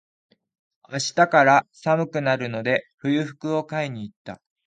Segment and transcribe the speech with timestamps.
[0.89, 4.41] 明日から寒くなるので、冬服を買いに行った。